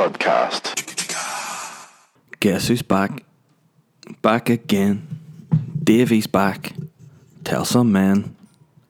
[0.00, 0.64] podcast.
[2.40, 3.22] Guess who's back?
[4.22, 5.06] Back again.
[5.84, 6.72] Davey's back.
[7.44, 8.34] Tell some men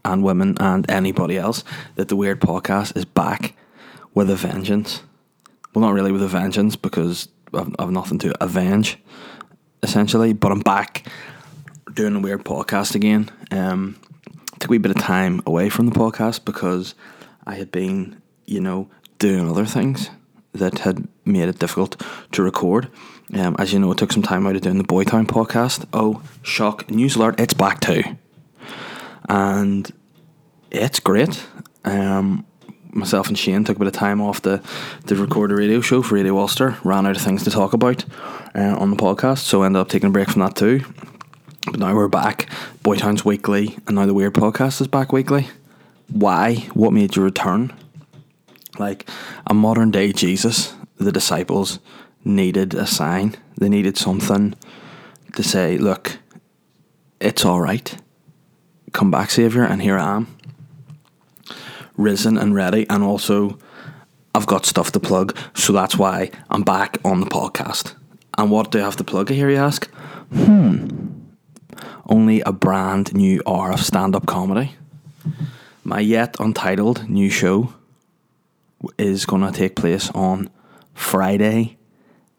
[0.05, 1.65] and women and anybody else
[1.97, 3.57] that the Weird Podcast is back
[4.15, 5.03] with a vengeance.
[5.75, 8.97] Well, not really with a vengeance because I've, I've nothing to avenge,
[9.83, 10.33] essentially.
[10.33, 11.09] But I'm back
[11.93, 13.29] doing a Weird Podcast again.
[13.51, 13.99] Um,
[14.61, 16.95] took a wee bit of time away from the podcast because
[17.49, 20.09] I had been, you know, doing other things
[20.53, 22.01] that had made it difficult
[22.33, 22.91] to record.
[23.33, 25.87] Um, as you know, it took some time out of doing the Boytown podcast.
[25.93, 26.91] Oh, shock!
[26.91, 27.39] News alert!
[27.39, 28.03] It's back too,
[29.29, 29.93] and
[30.71, 31.47] it's great.
[31.85, 32.45] Um,
[32.93, 34.63] myself and Shane took a bit of time off to,
[35.07, 36.77] to record a radio show for Radio Ulster.
[36.83, 38.05] Ran out of things to talk about
[38.55, 40.83] uh, on the podcast, so ended up taking a break from that too.
[41.67, 42.49] But now we're back.
[42.83, 45.49] Boytown's weekly, and now the Weird Podcast is back weekly.
[46.09, 46.55] Why?
[46.75, 47.73] What made you return?
[48.81, 49.07] Like
[49.47, 51.81] a modern day Jesus, the disciples
[52.25, 53.37] needed a sign.
[53.59, 54.55] They needed something
[55.35, 56.17] to say, look,
[57.21, 57.95] it's all right.
[58.93, 60.35] Come back, Saviour, and here I am.
[61.99, 63.59] Risen and ready, and also
[64.35, 67.95] I've got stuff to plug, so that's why I'm back on the podcast.
[68.39, 69.91] And what do I have to plug here, you ask?
[70.33, 70.87] Hmm.
[72.09, 74.73] Only a brand new hour of stand up comedy.
[75.85, 77.75] My yet untitled new show
[78.99, 80.51] is going to take place on
[80.95, 81.79] Friday,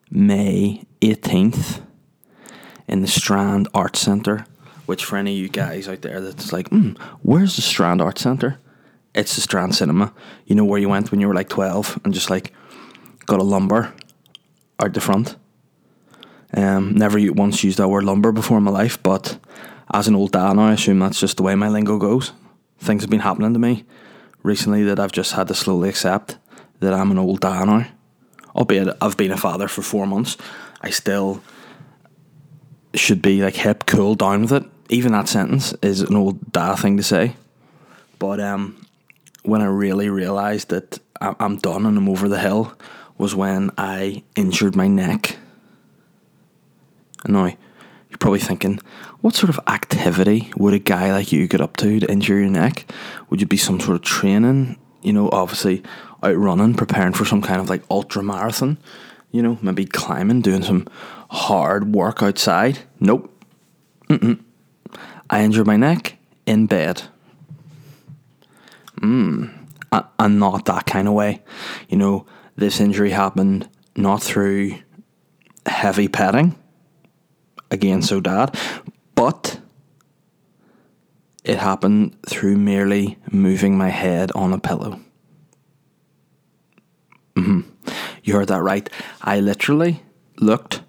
[0.09, 1.81] May 18th
[2.88, 4.45] in the Strand Arts Centre.
[4.86, 8.22] Which, for any of you guys out there that's like, hmm, where's the Strand Arts
[8.22, 8.59] Centre?
[9.14, 10.14] It's the Strand Cinema.
[10.45, 12.52] You know where you went when you were like 12 and just like
[13.25, 13.94] got a lumber
[14.80, 15.36] out the front.
[16.53, 19.38] Um, never once used that word lumber before in my life, but
[19.94, 22.34] as an old dad now, I assume that's just the way my lingo goes.
[22.80, 23.86] Things have been happening to me
[24.44, 26.38] recently that I've just had to slowly accept
[26.79, 27.88] that I'm an old dad now.
[28.56, 30.38] Albeit I've been a father for four months,
[30.81, 31.41] I still
[32.94, 34.63] should be like hip, cool, down with it.
[34.90, 37.35] Even that sentence is an old dad thing to say.
[38.19, 38.85] But um,
[39.44, 42.73] when I really realised that I'm done and I'm over the hill
[43.18, 45.38] was when I injured my neck.
[47.23, 47.38] And
[48.11, 48.79] you're probably thinking,
[49.22, 52.49] what sort of activity would a guy like you get up to to injure your
[52.49, 52.85] neck?
[53.29, 54.77] Would you be some sort of training?
[55.01, 55.81] You know, obviously
[56.22, 58.77] out running, preparing for some kind of like ultra marathon.
[59.31, 60.88] You know, maybe climbing, doing some
[61.29, 62.79] hard work outside.
[62.99, 63.33] Nope.
[64.09, 64.43] Mm-mm.
[65.29, 67.03] I injured my neck in bed.
[68.99, 69.53] Mm.
[69.93, 71.41] A- And not that kind of way.
[71.89, 72.25] You know,
[72.57, 74.75] this injury happened not through
[75.66, 76.55] heavy petting
[77.72, 78.56] again so dad
[79.16, 79.59] but
[81.44, 85.00] it happened through merely moving my head on a pillow
[87.36, 87.62] hmm
[88.24, 88.90] you heard that right
[89.22, 90.04] i literally
[90.38, 90.82] looked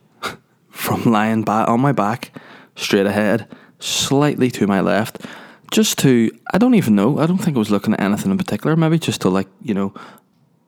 [0.71, 2.37] from lying back on my back
[2.77, 5.25] straight ahead slightly to my left
[5.71, 8.39] just to i don't even know i don't think i was looking at anything in
[8.39, 9.95] particular maybe just to like you know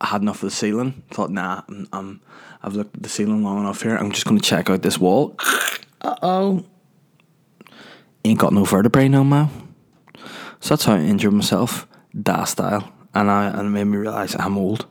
[0.04, 1.02] I had enough of the ceiling.
[1.10, 2.20] Thought, nah, I'm, I'm,
[2.62, 3.96] I've looked at the ceiling long enough here.
[3.96, 5.34] I'm just going to check out this wall.
[6.04, 6.64] Uh oh.
[8.24, 9.48] Ain't got no vertebrae no more.
[10.60, 11.88] So that's how I injured myself,
[12.20, 12.92] da style.
[13.14, 14.86] And, I, and it made me realise I'm old.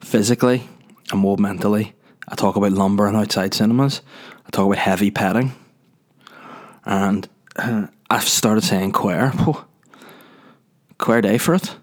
[0.00, 0.66] Physically,
[1.12, 1.94] I'm old mentally.
[2.26, 4.00] I talk about lumber and outside cinemas.
[4.46, 5.52] I talk about heavy petting.
[6.86, 9.32] And uh, I've started saying queer.
[10.98, 11.76] Queer day for it.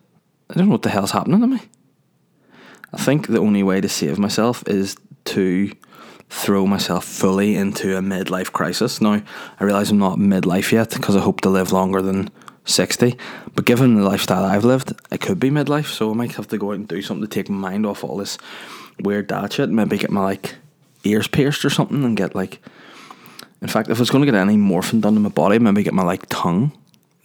[0.50, 1.62] I don't know what the hell's happening to me.
[2.94, 5.72] I think the only way to save myself is to
[6.32, 9.02] throw myself fully into a midlife crisis.
[9.02, 9.22] Now,
[9.60, 12.30] I realise I'm not midlife yet because I hope to live longer than
[12.64, 13.18] 60.
[13.54, 15.88] But given the lifestyle I've lived, it could be midlife.
[15.88, 18.06] So I might have to go out and do something to take my mind off
[18.06, 18.38] all this
[19.02, 19.70] weird dad shit.
[19.70, 20.56] Maybe get my like
[21.04, 22.62] ears pierced or something and get like.
[23.62, 25.84] In fact, if I was going to get any morphine done to my body, maybe
[25.84, 26.72] get my like tongue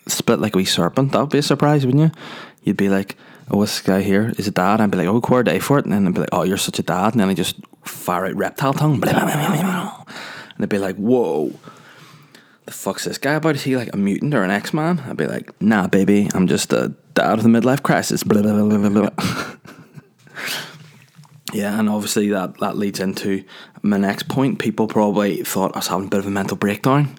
[0.08, 1.12] split like a wee serpent.
[1.12, 2.20] That would be a surprise, wouldn't you?
[2.64, 3.16] You'd be like,
[3.50, 4.80] oh, this guy here is a dad.
[4.80, 5.84] I'd be like, oh, queer day for it.
[5.84, 7.14] And then I'd be like, oh, you're such a dad.
[7.14, 7.56] And then I just
[7.88, 9.02] fire out reptile tongue.
[9.06, 11.52] And they'd be like, whoa,
[12.64, 13.56] the fuck's this guy about?
[13.56, 15.00] Is he like a mutant or an X Man?
[15.00, 18.22] I'd be like, nah, baby, I'm just a dad of the midlife crisis.
[18.22, 19.10] Blah, blah, blah, blah, blah.
[21.52, 23.44] yeah, and obviously that, that leads into
[23.82, 24.58] my next point.
[24.58, 27.14] People probably thought I was having a bit of a mental breakdown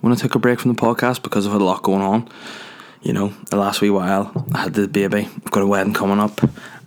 [0.00, 2.28] when I took a break from the podcast because I've a lot going on.
[3.02, 6.20] You know, the last wee while I had the baby, I've got a wedding coming
[6.20, 6.40] up,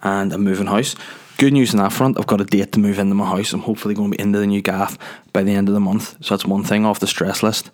[0.04, 0.96] and I'm moving house.
[1.38, 3.54] Good news on that front, I've got a date to move into my house.
[3.54, 4.98] I'm hopefully going to be into the new gaff
[5.34, 6.18] by the end of the month.
[6.25, 7.69] So that's one thing off the stress list.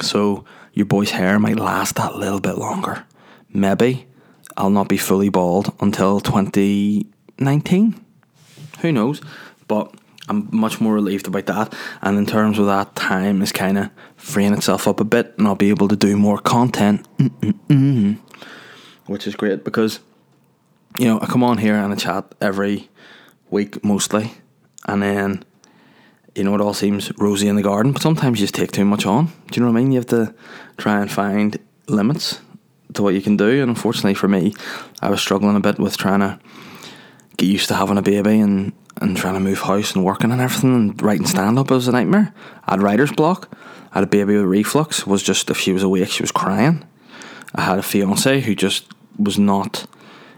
[0.00, 3.04] So your boy's hair might last that little bit longer.
[3.50, 4.08] Maybe
[4.56, 8.04] I'll not be fully bald until 2019.
[8.80, 9.20] Who knows?
[9.68, 9.94] But
[10.28, 11.72] I'm much more relieved about that.
[12.02, 15.46] And in terms of that, time is kind of freeing itself up a bit, and
[15.46, 18.18] I'll be able to do more content, Mm-mm-mm.
[19.06, 20.00] which is great because
[20.98, 22.88] you know I come on here and I chat every
[23.54, 24.32] week mostly,
[24.86, 25.44] and then
[26.34, 28.84] you know it all seems rosy in the garden, but sometimes you just take too
[28.84, 29.26] much on.
[29.26, 29.92] Do you know what I mean?
[29.92, 30.34] You have to
[30.76, 31.56] try and find
[31.88, 32.40] limits
[32.92, 34.54] to what you can do, and unfortunately for me,
[35.00, 36.38] I was struggling a bit with trying to
[37.36, 40.40] get used to having a baby and and trying to move house and working and
[40.40, 42.32] everything and writing stand up was a nightmare.
[42.64, 43.56] I had writer's block.
[43.92, 45.06] I had a baby with reflux.
[45.06, 46.84] Was just if she was awake, she was crying.
[47.54, 49.86] I had a fiance who just was not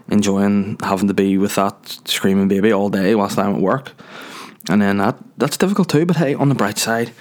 [0.09, 3.93] enjoying having to be with that screaming baby all day whilst I'm at work.
[4.69, 6.05] And then that that's difficult too.
[6.05, 7.11] But hey, on the bright side,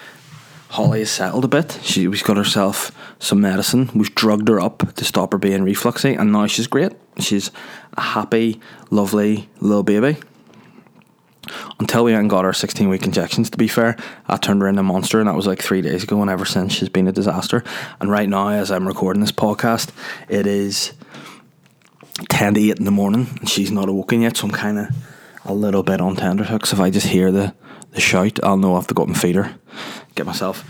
[0.70, 1.78] Holly has settled a bit.
[1.82, 3.90] She we've got herself some medicine.
[3.94, 6.92] We've drugged her up to stop her being refluxy, and now she's great.
[7.18, 7.50] She's
[7.96, 8.60] a happy,
[8.90, 10.16] lovely little baby
[11.78, 13.96] until we got our 16 week injections, to be fair,
[14.26, 16.20] I turned her into a monster, and that was like three days ago.
[16.20, 17.62] And ever since, she's been a disaster.
[18.00, 19.90] And right now, as I'm recording this podcast,
[20.28, 20.92] it is
[22.28, 24.36] 10 to 8 in the morning, and she's not awoken yet.
[24.36, 24.88] So I'm kind of
[25.44, 26.72] a little bit on tenterhooks.
[26.72, 27.54] If I just hear the,
[27.92, 29.54] the shout, I'll know I have to go up and feed her,
[30.14, 30.64] get myself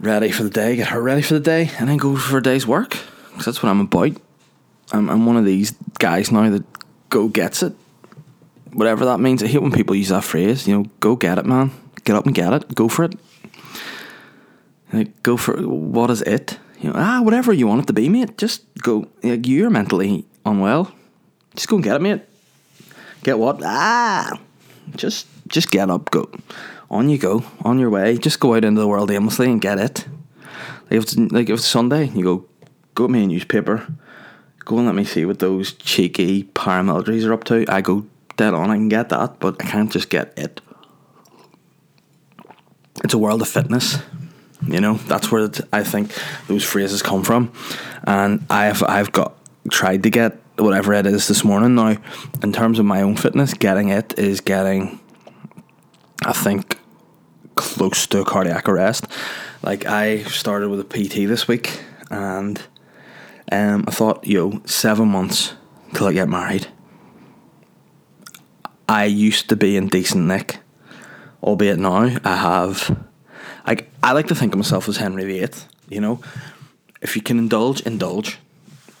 [0.00, 2.42] ready for the day, get her ready for the day, and then go for a
[2.42, 2.96] day's work.
[3.30, 4.12] Because that's what I'm about.
[4.92, 6.64] I'm, I'm one of these guys now that
[7.08, 7.74] go gets it
[8.72, 9.42] whatever that means.
[9.42, 10.66] I hate when people use that phrase.
[10.66, 11.70] You know, go get it, man.
[12.04, 12.74] Get up and get it.
[12.74, 13.14] Go for it.
[14.92, 16.58] Like, go for what is it?
[16.80, 18.38] You know, ah, whatever you want it to be, mate.
[18.38, 19.08] Just go.
[19.22, 20.92] Like, you're mentally unwell.
[21.54, 22.22] Just go and get it, mate.
[23.22, 23.60] Get what?
[23.62, 24.40] Ah,
[24.96, 26.30] just just get up, go.
[26.90, 28.18] On you go, on your way.
[28.18, 30.06] Just go out into the world aimlessly and get it.
[30.90, 32.44] Like if it's, like if it's Sunday, you go,
[32.94, 33.86] go get me a newspaper.
[34.64, 37.64] Go and let me see what those cheeky paramilitaries are up to.
[37.68, 38.70] I go dead on.
[38.70, 40.60] I can get that, but I can't just get it.
[43.04, 43.98] It's a world of fitness.
[44.66, 46.12] You know, that's where I think
[46.46, 47.52] those phrases come from,
[48.04, 49.34] and I've I've got
[49.68, 51.74] tried to get whatever it is this morning.
[51.74, 51.96] Now,
[52.42, 55.00] in terms of my own fitness, getting it is getting,
[56.24, 56.78] I think,
[57.54, 59.06] close to cardiac arrest.
[59.62, 61.80] Like I started with a PT this week,
[62.10, 62.60] and
[63.52, 65.54] um, I thought, yo, seven months
[65.94, 66.68] till I get married.
[68.88, 70.58] I used to be in decent nick,
[71.42, 73.06] albeit now I have.
[73.66, 75.50] Like I like to think of myself as Henry VIII.
[75.88, 76.20] You know,
[77.00, 78.38] if you can indulge, indulge.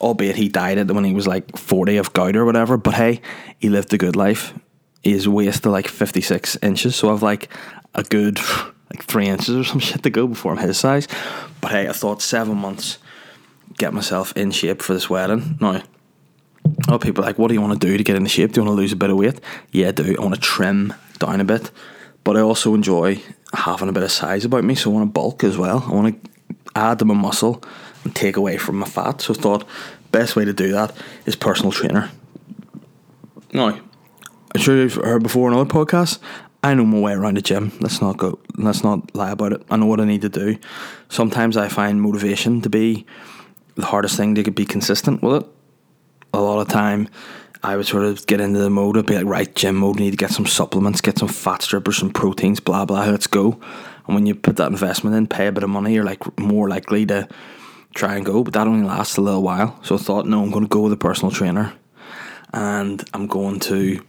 [0.00, 2.76] Albeit he died at when he was like forty of gout or whatever.
[2.76, 3.20] But hey,
[3.58, 4.54] he lived a good life.
[5.02, 7.48] His waist to like fifty six inches, so I've like
[7.94, 8.38] a good
[8.90, 11.08] like three inches or some shit to go before I'm his size.
[11.60, 12.98] But hey, I thought seven months
[13.78, 15.56] get myself in shape for this wedding.
[15.60, 15.82] Now
[16.88, 18.52] of people like, what do you want to do to get into shape?
[18.52, 19.40] Do you want to lose a bit of weight?
[19.72, 20.16] Yeah, I do.
[20.18, 21.70] I want to trim down a bit.
[22.24, 23.22] But I also enjoy
[23.52, 25.84] having a bit of size about me, so I want to bulk as well.
[25.86, 26.30] I want to
[26.74, 27.62] add to my muscle
[28.04, 29.20] and take away from my fat.
[29.22, 29.68] So I thought
[30.12, 32.10] best way to do that is personal trainer.
[33.52, 33.78] Now,
[34.54, 36.18] I'm sure you've heard before in other podcasts.
[36.62, 37.72] I know my way around the gym.
[37.80, 38.38] Let's not go.
[38.56, 39.62] Let's not lie about it.
[39.70, 40.58] I know what I need to do.
[41.08, 43.06] Sometimes I find motivation to be
[43.76, 45.48] the hardest thing to be consistent with it
[46.32, 47.08] a lot of time
[47.62, 50.12] I would sort of get into the mode of be like, right, gym mode, need
[50.12, 53.60] to get some supplements, get some fat strippers, some proteins, blah blah, let's go.
[54.06, 56.68] And when you put that investment in, pay a bit of money, you're like more
[56.70, 57.28] likely to
[57.94, 58.42] try and go.
[58.44, 59.78] But that only lasts a little while.
[59.82, 61.72] So I thought, no, I'm going to go with a personal trainer,
[62.52, 64.04] and I'm going to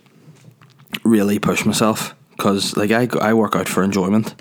[1.04, 4.36] really push myself because like I I work out for enjoyment,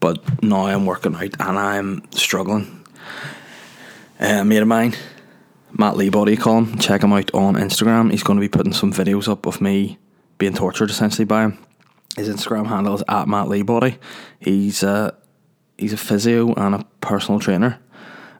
[0.00, 2.84] but now I'm working out and I'm struggling.
[4.20, 4.94] Uh, mate of mine
[5.76, 6.78] Matt Lee Body call him.
[6.78, 8.10] Check him out on Instagram.
[8.10, 9.98] He's going to be putting some videos up of me
[10.38, 11.58] being tortured essentially by him.
[12.16, 13.98] His Instagram handle is at Matt Lee Body.
[14.38, 15.16] He's a
[15.76, 17.80] he's a physio and a personal trainer.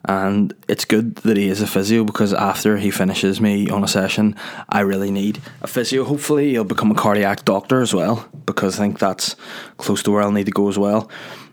[0.07, 3.89] And it's good that he is a physio because after he finishes me on a
[3.89, 4.37] session,
[4.69, 6.05] I really need a physio.
[6.05, 9.35] Hopefully, he'll become a cardiac doctor as well because I think that's
[9.79, 11.11] close to where I'll need to go as well.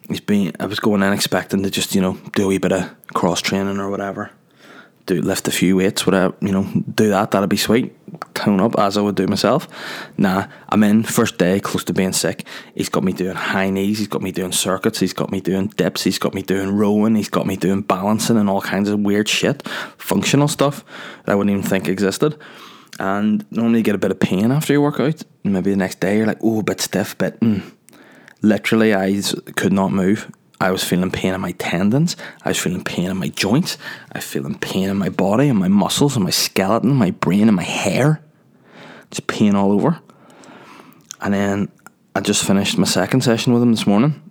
[0.09, 2.73] He's been I was going in expecting to just you know do a wee bit
[2.73, 4.31] of cross training or whatever
[5.05, 7.95] do lift a few weights, whatever, you know, do that, that'd be sweet.
[8.33, 9.67] Tone up as I would do myself.
[10.17, 12.45] Nah, I'm in first day, close to being sick.
[12.75, 15.67] He's got me doing high knees, he's got me doing circuits, he's got me doing
[15.67, 18.99] dips, he's got me doing rowing, he's got me doing balancing and all kinds of
[18.99, 19.67] weird shit,
[19.97, 20.83] functional stuff
[21.25, 22.37] that I wouldn't even think existed.
[22.99, 25.23] And normally you get a bit of pain after your workout.
[25.43, 27.63] Maybe the next day you're like, oh, a bit stiff, but mm.
[28.41, 29.21] literally I
[29.55, 30.31] could not move
[30.61, 32.15] I was feeling pain in my tendons.
[32.45, 33.79] I was feeling pain in my joints.
[34.11, 37.47] I was feeling pain in my body and my muscles and my skeleton, my brain
[37.47, 38.21] and my hair.
[39.09, 39.99] Just pain all over.
[41.19, 41.71] And then
[42.15, 44.21] I just finished my second session with him this morning.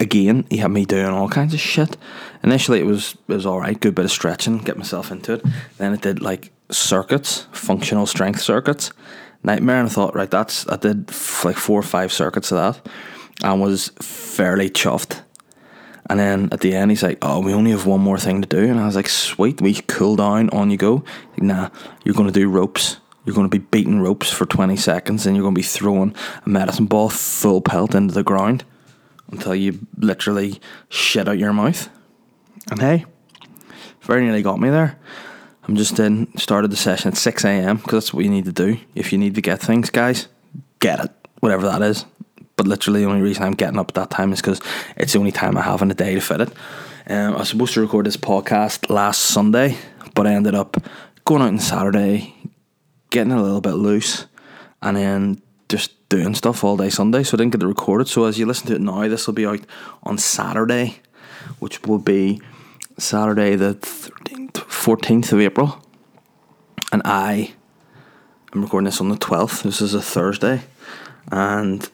[0.00, 1.98] Again, he had me doing all kinds of shit.
[2.42, 5.44] Initially, it was it was all right, good bit of stretching, get myself into it.
[5.76, 8.92] Then it did like circuits, functional strength circuits,
[9.42, 9.78] nightmare.
[9.78, 11.10] And I thought, right, that's I did
[11.44, 12.92] like four or five circuits of that,
[13.42, 15.22] and was fairly chuffed.
[16.08, 18.48] And then at the end, he's like, "Oh, we only have one more thing to
[18.48, 21.68] do," and I was like, "Sweet, we cool down, on you go." Like, nah,
[22.04, 22.98] you're to do ropes.
[23.24, 26.86] You're to be beating ropes for 20 seconds, and you're to be throwing a medicine
[26.86, 28.64] ball full pelt into the ground
[29.32, 31.88] until you literally shit out your mouth.
[32.70, 33.04] And hey,
[34.02, 34.96] very nearly got me there.
[35.64, 37.78] I'm just in, started the session at 6 a.m.
[37.78, 38.78] because that's what you need to do.
[38.94, 40.28] If you need to get things, guys,
[40.78, 41.10] get it,
[41.40, 42.04] whatever that is.
[42.56, 44.60] But literally, the only reason I'm getting up at that time is because
[44.96, 46.52] it's the only time I have in the day to fit it.
[47.06, 49.76] Um, I was supposed to record this podcast last Sunday,
[50.14, 50.82] but I ended up
[51.26, 52.34] going out on Saturday,
[53.10, 54.26] getting a little bit loose,
[54.80, 57.22] and then just doing stuff all day Sunday.
[57.22, 58.08] So I didn't get it.
[58.08, 59.60] So as you listen to it now, this will be out
[60.02, 61.00] on Saturday,
[61.58, 62.40] which will be
[62.98, 65.82] Saturday the 13th, 14th of April.
[66.90, 67.52] And I
[68.54, 69.62] am recording this on the 12th.
[69.62, 70.62] This is a Thursday.
[71.30, 71.88] And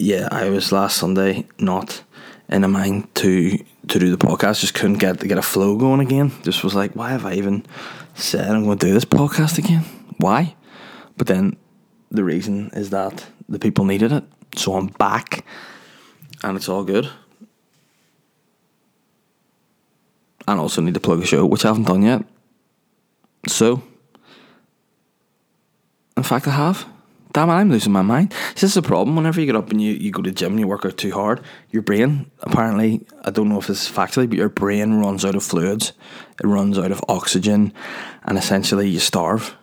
[0.00, 2.02] yeah, I was last Sunday not
[2.48, 4.60] in a mind to to do the podcast.
[4.60, 6.32] Just couldn't get get a flow going again.
[6.42, 7.66] Just was like, why have I even
[8.14, 9.84] said I'm going to do this podcast again?
[10.16, 10.56] Why?
[11.18, 11.56] But then
[12.10, 14.24] the reason is that the people needed it,
[14.56, 15.44] so I'm back,
[16.42, 17.10] and it's all good.
[20.48, 22.24] And also need to plug a show, which I haven't done yet.
[23.46, 23.82] So,
[26.16, 26.86] in fact, I have.
[27.32, 28.34] Damn it, I'm losing my mind.
[28.54, 29.14] This is a problem.
[29.14, 30.96] Whenever you get up and you, you go to the gym and you work out
[30.96, 34.94] too hard, your brain, apparently, I don't know if this is factually, but your brain
[34.94, 35.92] runs out of fluids.
[36.42, 37.72] It runs out of oxygen,
[38.24, 39.56] and essentially you starve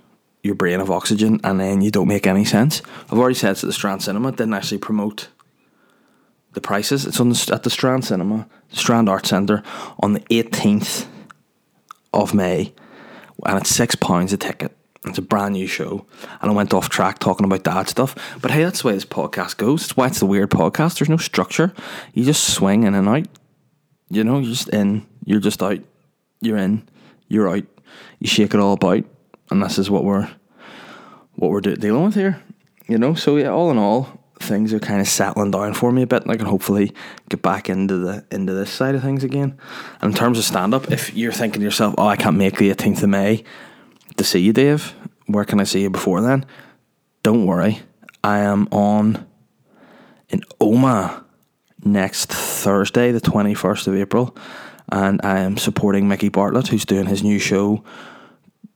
[0.44, 2.82] your brain of oxygen, and then you don't make any sense.
[3.12, 4.32] I've already said it's at the Strand Cinema.
[4.32, 5.28] Didn't actually promote
[6.54, 7.06] the prices.
[7.06, 9.62] It's on the, at the Strand Cinema, Strand Art Centre,
[10.00, 11.08] on the 18th
[12.14, 12.74] of May,
[13.46, 14.77] and it's six pounds a ticket.
[15.10, 16.06] It's a brand new show,
[16.42, 18.16] and I went off track talking about dad stuff.
[18.42, 19.84] But hey, that's the way this podcast goes.
[19.84, 21.00] It's why it's the weird podcast.
[21.00, 21.74] There's no structure.
[22.14, 23.28] You just swing in and out.
[24.10, 25.06] You know, you're just in.
[25.26, 25.80] You're just out.
[26.42, 26.88] You're in.
[27.28, 27.64] You're out.
[28.20, 29.04] You shake it all about,
[29.50, 30.30] and this is what we're
[31.36, 32.42] what we're de- dealing with here.
[32.88, 36.04] You know, so yeah, all in all, things are kind of settling down for me
[36.04, 36.94] a bit, and I can hopefully
[37.30, 39.58] get back into the into this side of things again.
[40.02, 42.58] And in terms of stand up, if you're thinking to yourself, "Oh, I can't make
[42.58, 43.44] the 18th of May,"
[44.18, 44.94] to see you, Dave.
[45.26, 46.46] Where can I see you before then?
[47.24, 47.82] Don't worry.
[48.24, 49.26] I am on
[50.30, 51.24] in Omagh
[51.84, 54.36] next Thursday, the 21st of April,
[54.92, 57.84] and I am supporting Mickey Bartlett, who's doing his new show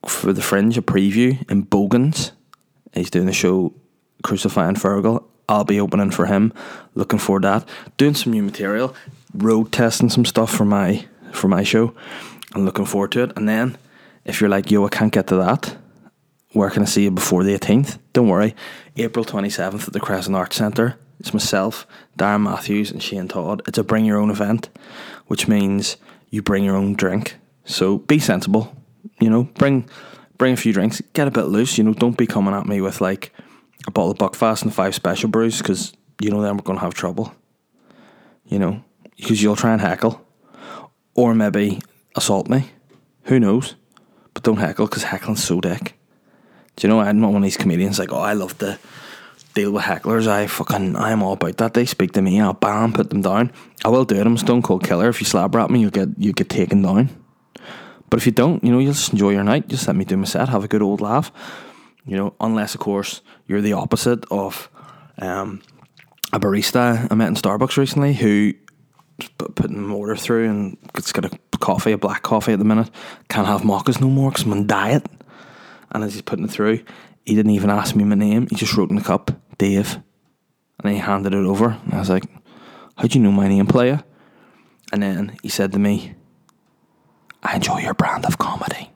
[0.05, 2.31] for the Fringe, a preview in Bogans.
[2.93, 3.73] He's doing the show
[4.23, 5.23] Crucifying Fergal.
[5.49, 6.53] I'll be opening for him.
[6.95, 7.69] Looking forward to that.
[7.97, 8.95] Doing some new material,
[9.33, 11.93] road testing some stuff for my for my show.
[12.53, 13.37] I'm looking forward to it.
[13.37, 13.77] And then
[14.25, 15.75] if you're like, yo, I can't get to that,
[16.53, 17.97] where can I see you before the 18th?
[18.13, 18.55] Don't worry.
[18.97, 20.97] April 27th at the Crescent Arts Centre.
[21.19, 21.87] It's myself,
[22.17, 23.61] Darren Matthews, and Shane Todd.
[23.67, 24.69] It's a bring your own event,
[25.27, 25.97] which means
[26.29, 27.37] you bring your own drink.
[27.63, 28.75] So be sensible.
[29.19, 29.87] You know, bring
[30.37, 31.77] bring a few drinks, get a bit loose.
[31.77, 33.31] You know, don't be coming at me with like
[33.87, 36.83] a bottle of Buckfast and five special brews because you know then we're going to
[36.83, 37.33] have trouble.
[38.45, 38.83] You know,
[39.15, 40.25] because you'll try and heckle,
[41.13, 41.81] or maybe
[42.15, 42.71] assault me.
[43.25, 43.75] Who knows?
[44.33, 45.97] But don't heckle because heckling's so dick.
[46.75, 48.79] Do you know I'm not one of these comedians like, oh, I love to
[49.53, 50.27] deal with hecklers.
[50.27, 51.73] I fucking I'm all about that.
[51.73, 53.51] They speak to me, I'll bam, put them down.
[53.83, 54.25] I will do it.
[54.25, 55.09] I'm Stone Cold Killer.
[55.09, 57.09] If you slap rap me, you'll get you get taken down.
[58.09, 59.67] But if you don't, you know, you'll just enjoy your night.
[59.67, 61.31] Just let me do my set, have a good old laugh.
[62.05, 64.69] You know, unless of course you're the opposite of
[65.19, 65.61] um,
[66.33, 68.53] a barista I met in Starbucks recently who
[69.37, 72.89] putting an order through and it's got a coffee, a black coffee at the minute.
[73.29, 75.05] Can't have mochas no more because I'm on diet.
[75.91, 76.83] And as he's putting it through,
[77.25, 78.47] he didn't even ask me my name.
[78.49, 79.99] He just wrote in the cup, Dave.
[80.83, 81.79] And he handed it over.
[81.85, 82.25] And I was like,
[82.97, 84.03] How'd you know my name, player?
[84.91, 86.13] And then he said to me,
[87.41, 88.91] I enjoy your brand of comedy.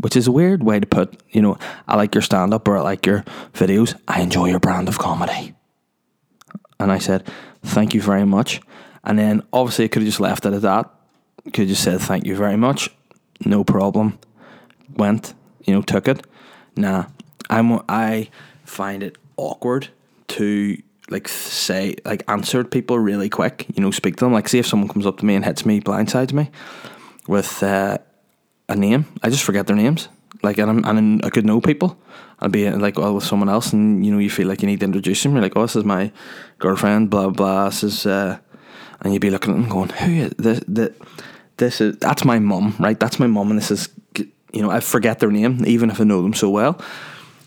[0.00, 1.56] Which is a weird way to put, you know,
[1.88, 3.98] I like your stand up or I like your videos.
[4.06, 5.55] I enjoy your brand of comedy.
[6.78, 7.26] And I said,
[7.62, 8.60] Thank you very much.
[9.06, 10.90] And then obviously I could have just left it at that.
[11.44, 12.90] Could have just said thank you very much.
[13.44, 14.18] No problem.
[14.96, 15.32] Went,
[15.64, 16.26] you know, took it.
[16.76, 17.06] Nah.
[17.48, 18.28] I'm I
[18.64, 19.88] find it awkward
[20.28, 24.32] to like say like answer people really quick, you know, speak to them.
[24.32, 26.50] Like see if someone comes up to me and hits me, blindsides me
[27.28, 27.98] with uh,
[28.68, 29.06] a name.
[29.22, 30.08] I just forget their names.
[30.42, 31.96] Like and, I'm, and I could know people
[32.40, 34.80] I'll be like well with someone else, and you know you feel like you need
[34.80, 35.32] to introduce them.
[35.32, 36.12] You're like, oh, this is my
[36.58, 37.66] girlfriend, blah blah.
[37.66, 38.38] This is, uh,
[39.00, 40.60] and you'd be looking at them going, who is this?
[40.68, 40.90] This,
[41.56, 42.98] this is that's my mum, right?
[42.98, 43.88] That's my mum, and this is,
[44.52, 46.80] you know, I forget their name even if I know them so well.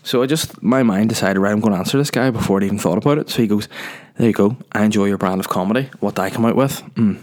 [0.02, 2.64] So I just my mind decided, right, I'm going to answer this guy before I
[2.64, 3.28] even thought about it.
[3.28, 3.68] So he goes,
[4.16, 4.56] there you go.
[4.72, 5.90] I enjoy your brand of comedy.
[6.00, 7.18] What did I come out with, mm.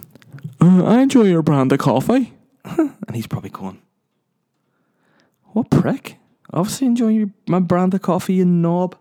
[0.61, 2.33] uh, I enjoy your brand of coffee.
[2.63, 3.81] and he's probably going,
[5.47, 6.17] what prick?
[6.53, 8.95] Obviously enjoy your, my brand of coffee, you knob.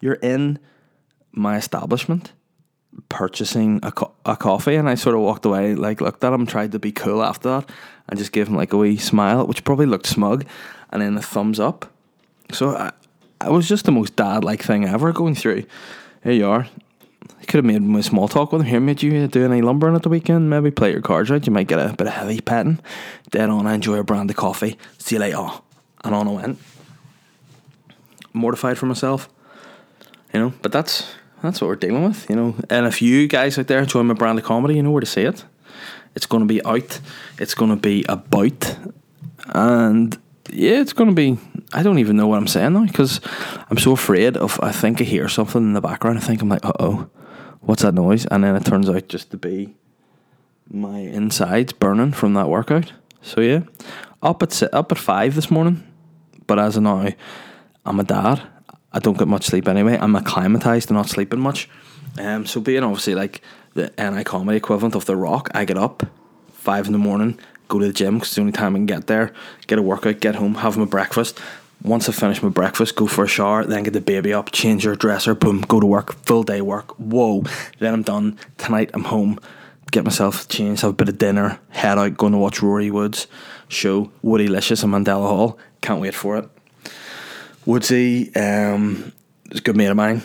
[0.00, 0.58] You're in
[1.32, 2.32] my establishment
[3.08, 6.46] purchasing a, co- a coffee and I sort of walked away like looked at him
[6.46, 7.70] tried to be cool after that
[8.08, 10.44] and just gave him like a wee smile which probably looked smug
[10.90, 11.90] and then a thumbs up.
[12.52, 12.92] So I,
[13.44, 15.64] it was just the most dad like thing ever going through.
[16.22, 16.68] Here you are.
[17.48, 20.02] Could have made my small talk with him here made you do any lumbering at
[20.02, 20.48] the weekend?
[20.48, 21.44] Maybe play your cards right?
[21.44, 22.80] You might get a bit of heavy petting.
[23.30, 24.78] Dead on I enjoy a brand of coffee.
[24.98, 25.48] See you later.
[26.04, 26.58] And on I went
[28.34, 29.28] mortified for myself
[30.32, 31.14] you know but that's
[31.44, 32.54] that's what we're dealing with, you know.
[32.70, 35.06] And if you guys out there enjoy my brand of comedy, you know where to
[35.06, 35.44] see it.
[36.14, 37.00] It's going to be out.
[37.38, 38.78] It's going to be about,
[39.48, 41.36] and yeah, it's going to be.
[41.74, 43.20] I don't even know what I'm saying now because
[43.68, 44.58] I'm so afraid of.
[44.62, 46.16] I think I hear something in the background.
[46.16, 47.10] I think I'm like, uh oh,
[47.60, 48.24] what's that noise?
[48.26, 49.74] And then it turns out just to be
[50.70, 52.90] my insides burning from that workout.
[53.20, 53.64] So yeah,
[54.22, 55.86] up at up at five this morning,
[56.46, 57.10] but as of now,
[57.84, 58.42] I'm a dad
[58.94, 59.98] I don't get much sleep anyway.
[60.00, 61.68] I'm acclimatized to not sleeping much.
[62.16, 63.42] Um, so being obviously like
[63.74, 66.04] the NI comedy equivalent of The Rock, I get up
[66.52, 68.86] five in the morning, go to the gym because it's the only time I can
[68.86, 69.32] get there,
[69.66, 71.40] get a workout, get home, have my breakfast.
[71.82, 74.84] Once I finish my breakfast, go for a shower, then get the baby up, change
[74.84, 76.92] her dresser, boom, go to work, full day work.
[76.92, 77.42] Whoa,
[77.80, 78.38] then I'm done.
[78.58, 79.40] Tonight I'm home,
[79.90, 83.26] get myself changed, have a bit of dinner, head out, going to watch Rory Wood's
[83.66, 85.58] show, Woody Licious and Mandela Hall.
[85.80, 86.48] Can't wait for it.
[87.66, 89.12] Woodsy um,
[89.50, 90.22] is a good mate of mine.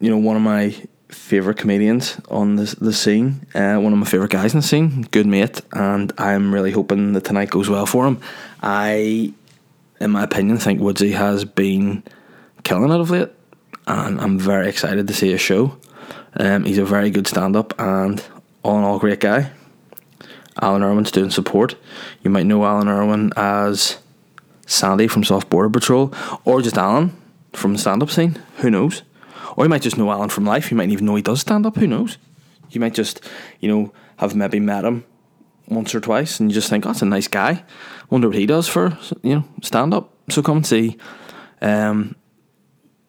[0.00, 0.74] You know, one of my
[1.08, 3.46] favorite comedians on the the scene.
[3.54, 5.02] Uh, one of my favorite guys in the scene.
[5.10, 8.20] Good mate, and I'm really hoping that tonight goes well for him.
[8.62, 9.32] I,
[10.00, 12.02] in my opinion, think Woodsy has been
[12.62, 13.30] killing it of late,
[13.86, 15.78] and I'm very excited to see his show.
[16.34, 18.22] Um, he's a very good stand up and
[18.62, 19.52] all in all great guy.
[20.60, 21.74] Alan Irwin's doing support.
[22.22, 23.98] You might know Alan Irwin as
[24.72, 26.12] Sandy from Soft Border Patrol,
[26.44, 27.16] or just Alan
[27.52, 28.38] from the stand up scene.
[28.58, 29.02] Who knows?
[29.56, 30.70] Or you might just know Alan from life.
[30.70, 31.76] You might even know he does stand up.
[31.76, 32.16] Who knows?
[32.70, 33.20] You might just,
[33.60, 35.04] you know, have maybe met him
[35.68, 37.64] once or twice and you just think, oh, that's a nice guy.
[38.10, 40.12] Wonder what he does for, you know, stand up.
[40.30, 40.96] So come and see
[41.60, 42.16] um,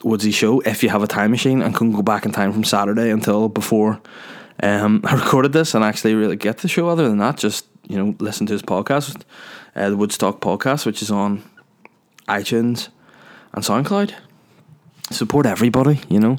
[0.03, 2.63] Woodsy show if you have a time machine and can go back in time from
[2.63, 4.01] Saturday until before
[4.61, 6.89] um, I recorded this and actually really get the show.
[6.89, 9.21] Other than that, just, you know, listen to his podcast,
[9.75, 11.43] uh, the Woodstock podcast, which is on
[12.27, 12.89] iTunes,
[13.53, 14.13] and SoundCloud.
[15.11, 16.37] Support everybody, you know.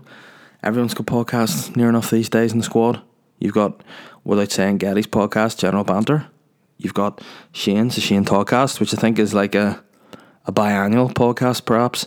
[0.62, 3.02] Everyone's got podcasts near enough these days in the squad.
[3.38, 3.82] You've got,
[4.24, 6.26] without saying, Getty's podcast, General Banter.
[6.78, 7.20] You've got
[7.52, 9.82] Shane's, the Shane Talkcast, which I think is like a,
[10.46, 12.06] a biannual podcast, perhaps.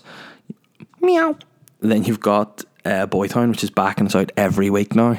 [1.01, 1.37] Meow.
[1.79, 5.17] Then you've got uh, Boytown, which is back and it's out every week now.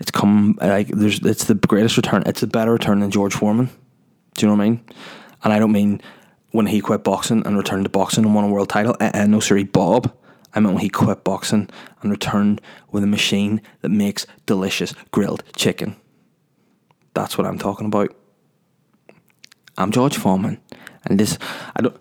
[0.00, 2.24] It's come like there's it's the greatest return.
[2.26, 3.70] It's a better return than George Foreman.
[4.34, 4.84] Do you know what I mean?
[5.44, 6.00] And I don't mean
[6.54, 8.94] when he quit boxing and returned to boxing and won a world title.
[9.00, 10.16] Uh, no, sorry, Bob.
[10.54, 11.68] I meant when he quit boxing
[12.00, 12.60] and returned
[12.92, 15.96] with a machine that makes delicious grilled chicken.
[17.12, 18.14] That's what I'm talking about.
[19.76, 20.60] I'm George Foreman,
[21.04, 21.38] and this
[21.74, 21.96] I don't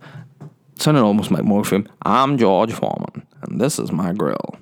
[0.78, 1.88] sounded almost like Morpheum.
[2.04, 4.60] I'm George Foreman, and this is my grill.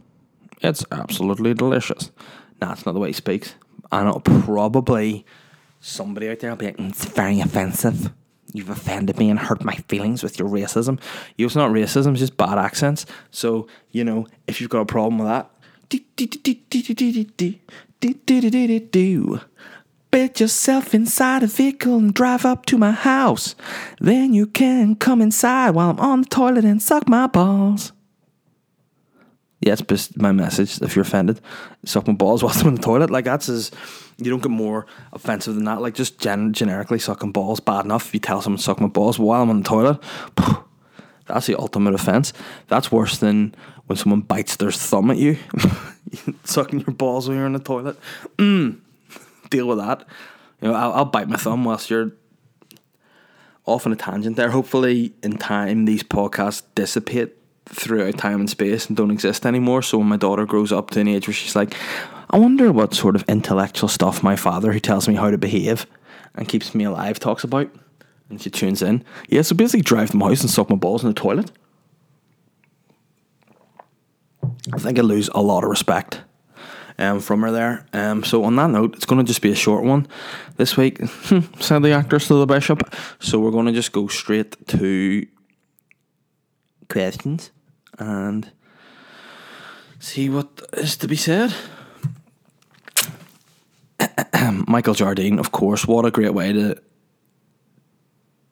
[0.62, 2.12] It's absolutely delicious.
[2.60, 3.56] That's not the way he speaks.
[3.92, 5.26] I know probably
[5.82, 8.14] somebody out there will be like, mm, it's very offensive.
[8.54, 11.00] You've offended me and hurt my feelings with your racism.
[11.38, 13.06] You it's not racism, it's just bad accents.
[13.32, 15.50] So, you know, if you've got a problem with that,
[20.12, 23.56] Bet yourself inside a vehicle and drive up to my house.
[24.00, 27.94] Then you can come inside while I'm on the toilet and suck my balls.
[29.62, 30.82] Yeah, it's my message.
[30.82, 31.40] If you're offended,
[31.86, 33.10] suck my balls whilst I'm in the toilet.
[33.10, 33.72] Like that's as
[34.18, 35.82] you don't get more offensive than that.
[35.82, 38.08] Like just gen- generically sucking balls, bad enough.
[38.08, 40.00] If you tell someone suck my balls while I'm on the toilet,
[41.28, 42.34] that's the ultimate offense.
[42.68, 45.38] That's worse than when someone bites their thumb at you,
[46.44, 47.98] sucking your balls when you're in the toilet.
[48.38, 48.80] Mm,
[49.50, 50.08] deal with that.
[50.62, 52.14] You know, I'll, I'll bite my thumb whilst you're
[53.66, 54.50] off on a tangent there.
[54.50, 57.38] Hopefully, in time, these podcasts dissipate
[57.72, 59.82] throughout time and space and don't exist anymore.
[59.82, 61.76] So when my daughter grows up to an age where she's like,
[62.30, 65.86] I wonder what sort of intellectual stuff my father, who tells me how to behave
[66.36, 67.70] and keeps me alive, talks about.
[68.30, 69.04] And she tunes in.
[69.28, 71.52] Yeah, so basically drive to my house and suck my balls in the toilet.
[74.74, 76.22] I think I lose a lot of respect
[76.98, 77.86] um, from her there.
[77.94, 80.08] Um, so on that note, it's going to just be a short one
[80.56, 81.02] this week.
[81.60, 82.96] said the actress to the bishop.
[83.20, 85.28] So we're going to just go straight to
[86.88, 87.52] questions
[88.00, 88.52] and
[90.00, 91.54] see what is to be said.
[94.68, 96.82] Michael Jardine, of course, what a great way to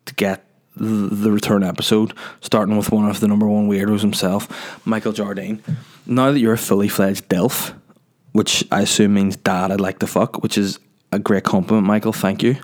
[0.06, 5.12] to get the return episode, starting with one of the number one weirdos himself, Michael
[5.12, 5.62] Jardine.
[6.06, 7.74] Now that you're a fully fledged DILF,
[8.32, 10.80] which I assume means dad I'd like to fuck, which is
[11.12, 12.14] a great compliment, Michael.
[12.14, 12.56] Thank you.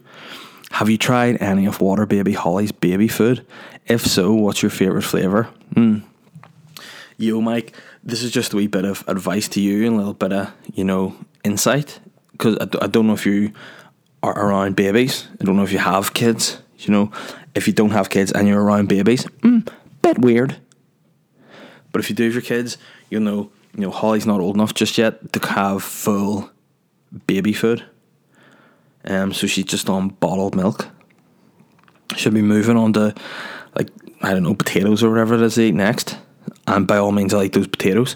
[0.71, 3.45] Have you tried any of Water Baby Holly's baby food?
[3.85, 5.47] If so, what's your favourite flavour?
[5.73, 6.03] Mm.
[7.17, 10.13] Yo, Mike, this is just a wee bit of advice to you and a little
[10.13, 11.99] bit of, you know, insight.
[12.31, 13.53] Because I, I don't know if you
[14.21, 15.27] are around babies.
[15.39, 16.61] I don't know if you have kids.
[16.79, 17.11] You know,
[17.55, 19.67] if you don't have kids and you're around babies, mm,
[20.01, 20.57] bit weird.
[21.91, 22.77] But if you do have your kids,
[23.09, 26.49] you'll know you know, Holly's not old enough just yet to have full
[27.27, 27.85] baby food.
[29.03, 30.87] Um, so she's just on bottled milk.
[32.15, 33.13] She'll be moving on to,
[33.75, 33.89] like,
[34.21, 36.17] I don't know, potatoes or whatever it is they eat next.
[36.67, 38.15] And by all means, I like those potatoes.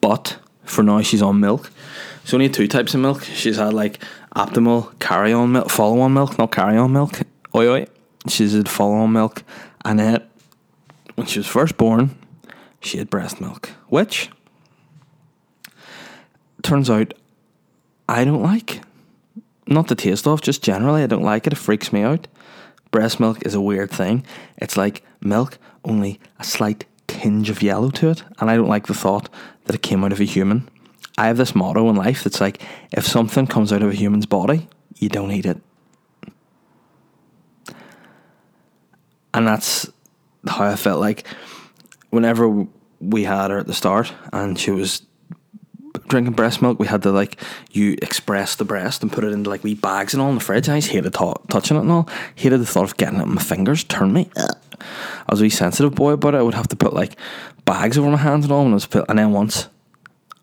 [0.00, 1.70] But for now, she's on milk.
[2.24, 3.22] She's only two types of milk.
[3.22, 4.02] She's had, like,
[4.34, 7.20] optimal carry on milk, follow on milk, not carry on milk.
[7.54, 7.86] Oi, oi.
[8.28, 9.42] She's had follow on milk.
[9.84, 10.22] And then,
[11.14, 12.16] when she was first born,
[12.80, 14.30] she had breast milk, which
[16.62, 17.14] turns out
[18.08, 18.82] I don't like.
[19.66, 21.52] Not the taste of, just generally, I don't like it.
[21.52, 22.28] It freaks me out.
[22.90, 24.24] Breast milk is a weird thing.
[24.58, 26.84] It's like milk, only a slight
[27.16, 28.22] tinge of yellow to it.
[28.38, 29.28] And I don't like the thought
[29.64, 30.68] that it came out of a human.
[31.18, 34.26] I have this motto in life that's like if something comes out of a human's
[34.26, 35.58] body, you don't eat it.
[39.32, 39.90] And that's
[40.46, 41.26] how I felt like
[42.10, 42.66] whenever
[43.00, 45.02] we had her at the start and she was
[46.08, 49.50] drinking breast milk, we had to like you express the breast and put it into
[49.50, 50.68] like wee bags and all in the fridge.
[50.68, 52.08] I just hated t- touching it and all.
[52.34, 53.84] Hated the thought of getting it in my fingers.
[53.84, 54.30] Turn me.
[54.80, 56.38] I was a sensitive boy about it.
[56.38, 57.16] I would have to put like
[57.64, 59.68] bags over my hands and all I was and then once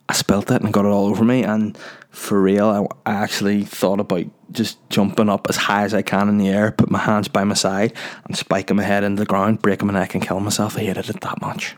[0.10, 1.44] I spilt it and got it all over me.
[1.44, 1.78] And
[2.10, 2.68] for real,
[3.06, 6.50] I, I actually thought about just jumping up as high as I can in the
[6.50, 7.94] air, put my hands by my side,
[8.26, 10.78] and spiking my head into the ground, breaking my neck, and killing myself.
[10.78, 11.76] I hated it that much.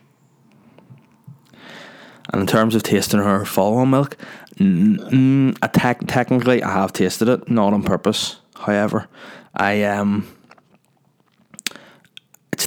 [2.34, 4.18] And in terms of tasting her follow-on milk,
[4.58, 8.38] te- technically I have tasted it, not on purpose.
[8.56, 9.08] However,
[9.54, 10.28] I um,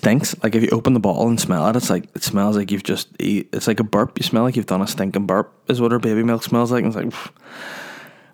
[0.09, 0.43] stinks.
[0.43, 2.83] Like if you open the bottle and smell it, it's like it smells like you've
[2.83, 4.19] just it's like a burp.
[4.19, 5.53] You smell like you've done a stinking burp.
[5.69, 6.85] Is what her baby milk smells like.
[6.85, 7.33] And it's like,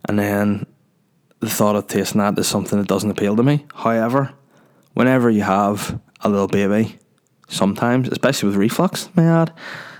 [0.08, 0.66] and then
[1.40, 3.66] the thought of tasting that is something that doesn't appeal to me.
[3.74, 4.32] However,
[4.94, 6.98] whenever you have a little baby,
[7.48, 9.52] sometimes, especially with reflux, may add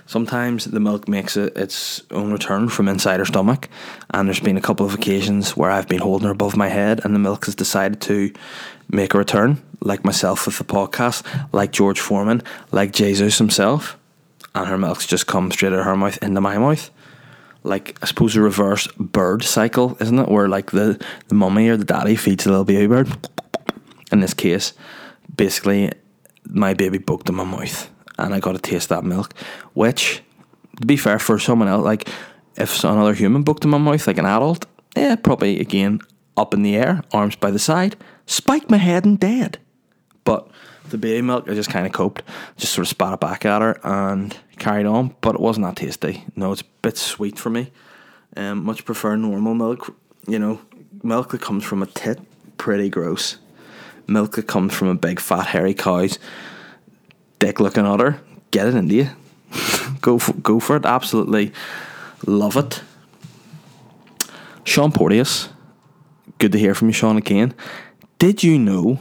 [0.07, 3.69] Sometimes the milk makes it its own return from inside her stomach,
[4.11, 7.01] and there's been a couple of occasions where I've been holding her above my head,
[7.03, 8.31] and the milk has decided to
[8.87, 13.97] make a return, like myself with the podcast, like George Foreman, like Jesus himself,
[14.53, 16.89] and her milk's just come straight out of her mouth into my mouth.
[17.63, 20.29] Like I suppose a reverse bird cycle, isn't it?
[20.29, 23.09] Where like the, the mummy or the daddy feeds the little baby bird.
[24.11, 24.73] In this case,
[25.35, 25.91] basically
[26.47, 29.33] my baby booked in my mouth and I got to taste that milk.
[29.73, 30.21] Which,
[30.79, 32.07] to be fair, for someone else, like
[32.55, 35.99] if another human booked in my mouth, like an adult, yeah, probably again
[36.37, 39.57] up in the air, arms by the side, spike my head and dead.
[40.25, 40.49] But
[40.89, 42.23] the baby milk, I just kind of coped,
[42.57, 45.15] just sort of spat it back at her and carried on.
[45.21, 46.25] But it wasn't that tasty.
[46.35, 47.71] No, it's a bit sweet for me.
[48.35, 49.95] Um, much prefer normal milk.
[50.27, 50.59] You know,
[51.01, 52.19] milk that comes from a tit,
[52.57, 53.37] pretty gross.
[54.07, 56.19] Milk that comes from a big fat hairy cow's
[57.39, 58.19] dick looking her,
[58.51, 59.09] get it into you.
[60.01, 60.85] go for, go for it.
[60.85, 61.51] Absolutely
[62.25, 62.81] love it.
[64.63, 65.49] Sean Porteous,
[66.39, 67.53] good to hear from you, Sean again.
[68.17, 68.99] Did you know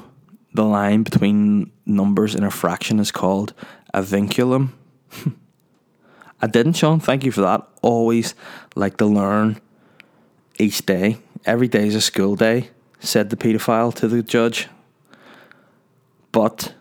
[0.54, 3.52] the line between numbers in a fraction is called
[3.92, 4.70] a vinculum?
[6.40, 7.00] I didn't, Sean.
[7.00, 7.66] Thank you for that.
[7.82, 8.34] Always
[8.74, 9.60] like to learn
[10.58, 11.18] each day.
[11.44, 14.68] Every day is a school day, said the paedophile to the judge.
[16.32, 16.74] But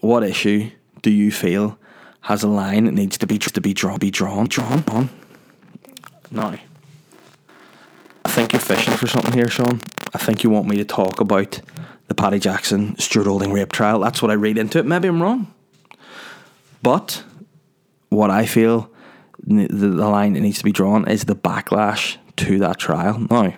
[0.00, 0.70] what issue
[1.02, 1.78] do you feel
[2.22, 5.10] has a line that needs to be to be drawn be drawn drawn on?
[6.30, 6.54] Now,
[8.24, 9.80] I think you're fishing for something here, Sean.
[10.14, 11.60] I think you want me to talk about
[12.08, 14.00] the Paddy Jackson Stuart Olding rape trial.
[14.00, 14.86] That's what I read into it.
[14.86, 15.52] Maybe I'm wrong,
[16.82, 17.22] but
[18.08, 18.90] what I feel
[19.46, 23.18] the, the line that needs to be drawn is the backlash to that trial.
[23.30, 23.54] Now,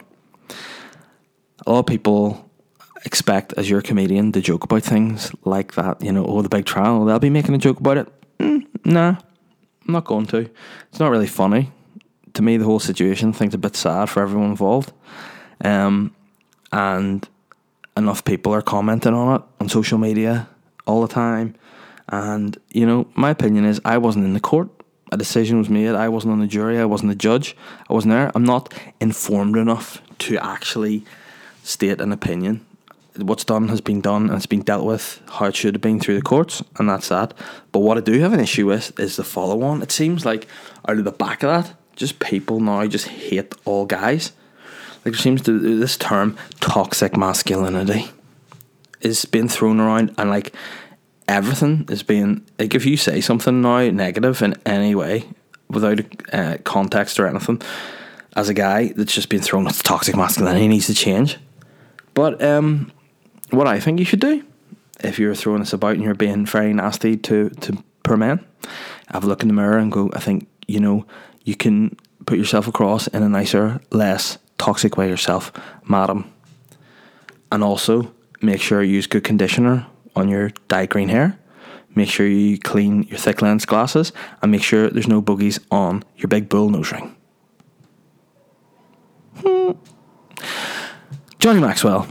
[1.67, 2.51] a lot of people
[3.05, 6.03] expect as your comedian to joke about things like that.
[6.03, 8.09] You know, oh, the big trial, they'll be making a joke about it.
[8.39, 9.17] Mm, nah,
[9.87, 10.51] I'm not going to.
[10.89, 11.73] It's not really funny.
[12.35, 14.93] To me, the whole situation, is a bit sad for everyone involved.
[15.63, 16.15] Um,
[16.73, 17.29] and
[18.03, 20.49] enough people are commenting on it on social media
[20.87, 21.55] all the time.
[22.09, 24.69] And, you know, my opinion is I wasn't in the court.
[25.13, 25.91] A decision was made.
[25.91, 26.79] I wasn't on the jury.
[26.79, 27.57] I wasn't the judge.
[27.89, 28.31] I wasn't there.
[28.35, 31.05] I'm not informed enough to actually
[31.63, 32.67] state an opinion.
[33.17, 36.01] What's done has been done and it's been dealt with how it should have been
[36.01, 37.35] through the courts, and that's that.
[37.73, 39.83] But what I do have an issue with is the follow on.
[39.83, 40.47] It seems like
[40.89, 44.33] out of the back of that, just people now just hate all guys.
[45.05, 48.11] Like there seems to this term toxic masculinity
[49.01, 50.55] is being thrown around, and like
[51.27, 55.25] everything is being like if you say something now negative in any way
[55.69, 56.01] without
[56.35, 57.63] uh, context or anything,
[58.37, 61.39] as a guy that's just been thrown, it's toxic masculinity needs to change.
[62.13, 62.93] But um,
[63.51, 64.45] what I think you should do,
[65.03, 68.45] if you're throwing this about and you're being very nasty to to per men,
[69.09, 70.11] have a look in the mirror and go.
[70.13, 71.07] I think you know
[71.45, 75.53] you can put yourself across in a nicer, less toxic by yourself,
[75.89, 76.31] madam.
[77.51, 81.39] And also make sure you use good conditioner on your dyed green hair.
[81.95, 86.05] Make sure you clean your thick lens glasses and make sure there's no boogies on
[86.17, 87.17] your big bull nose ring.
[89.37, 89.73] Hmm.
[91.39, 92.07] Johnny Maxwell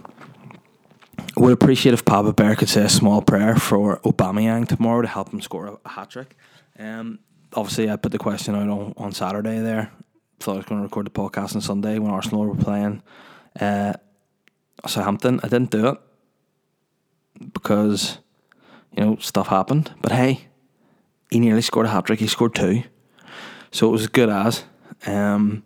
[1.38, 5.32] would appreciate if Papa Bear could say a small prayer for Aubameyang tomorrow to help
[5.32, 6.36] him score a, a hat trick.
[6.78, 7.20] Um,
[7.54, 9.92] obviously, I put the question out on, on Saturday there.
[10.40, 13.04] Thought I was going to record the podcast on Sunday when Arsenal were playing
[13.60, 13.94] uh,
[14.88, 15.42] Southampton.
[15.44, 15.98] I didn't do it
[17.54, 18.20] because,
[18.96, 19.94] you know, stuff happened.
[20.02, 20.48] But hey,
[21.30, 22.20] he nearly scored a hat trick.
[22.20, 22.84] He scored two.
[23.72, 24.64] So it was as good as.
[25.06, 25.64] Um,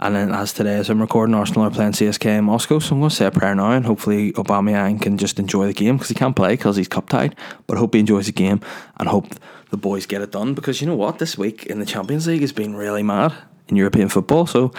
[0.00, 2.80] and then as today, as I'm recording, Arsenal are playing CSK in Moscow.
[2.80, 5.72] So I'm going to say a prayer now and hopefully Aubameyang can just enjoy the
[5.72, 7.36] game because he can't play because he's cup tied.
[7.68, 8.60] But I hope he enjoys the game
[8.98, 9.26] and hope
[9.70, 11.18] the boys get it done because you know what?
[11.20, 13.34] This week in the Champions League has been really mad
[13.70, 14.46] in European football.
[14.46, 14.72] So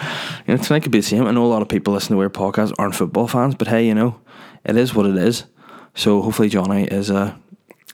[0.46, 1.26] you know, tonight could be the same.
[1.26, 3.86] I know a lot of people listening to our podcast aren't football fans, but hey,
[3.86, 4.20] you know,
[4.64, 5.44] it is what it is.
[5.94, 7.38] So hopefully Johnny is a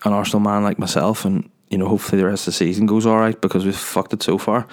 [0.04, 3.06] an Arsenal man like myself, and you know, hopefully the rest of the season goes
[3.06, 4.66] all right because we've fucked it so far.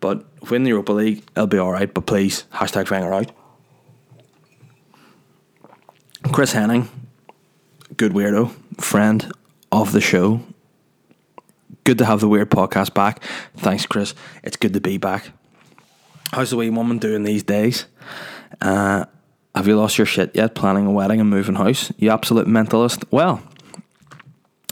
[0.00, 1.92] But win the Europa League, it'll be all right.
[1.92, 3.32] But please, hashtag Wenger out.
[6.32, 6.88] Chris Henning,
[7.96, 9.32] good weirdo, friend
[9.70, 10.40] of the show.
[11.84, 13.22] Good to have the weird podcast back.
[13.56, 14.14] Thanks, Chris.
[14.44, 15.32] It's good to be back.
[16.32, 17.84] How's the wee woman doing these days?
[18.58, 19.04] Uh,
[19.54, 20.54] have you lost your shit yet?
[20.54, 21.92] Planning a wedding and moving house?
[21.98, 23.04] You absolute mentalist.
[23.10, 23.42] Well,